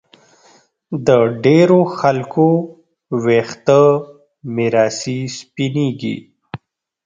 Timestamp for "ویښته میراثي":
3.23-5.19